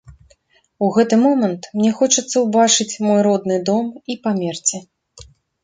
У 0.85 0.87
гэты 0.95 1.19
момант 1.25 1.67
мне 1.77 1.91
хочацца 1.99 2.35
ўбачыць 2.47 2.99
мой 3.05 3.19
родны 3.29 3.61
дом 3.71 3.85
і 4.15 4.19
памерці. 4.27 4.77